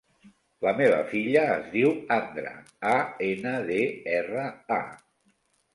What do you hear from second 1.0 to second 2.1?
filla es diu